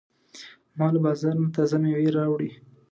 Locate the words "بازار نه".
1.05-1.47